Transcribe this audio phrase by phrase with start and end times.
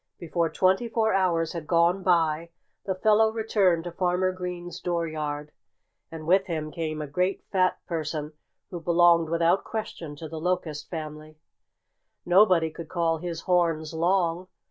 [0.17, 2.49] Before twenty four hours had gone by,
[2.85, 5.51] the fellow returned to Farmer Green's dooryard;
[6.11, 8.33] and with him came a great, fat person
[8.71, 11.37] who belonged without question to the Locust family.
[12.25, 14.47] Nobody could call his horns long.